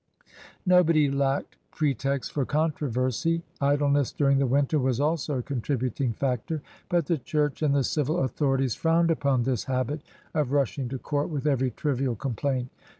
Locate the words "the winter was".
4.39-4.99